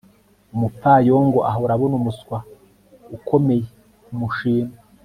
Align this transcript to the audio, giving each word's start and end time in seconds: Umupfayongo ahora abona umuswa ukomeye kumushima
Umupfayongo 0.53 1.39
ahora 1.51 1.71
abona 1.75 1.95
umuswa 1.99 2.37
ukomeye 3.17 3.63
kumushima 4.03 4.73